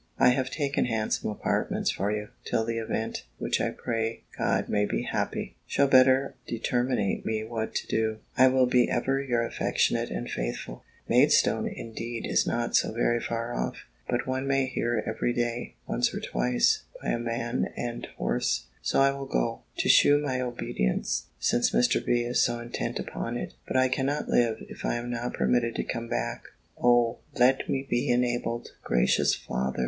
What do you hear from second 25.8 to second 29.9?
come back Oh! let me be enabled, gracious Father!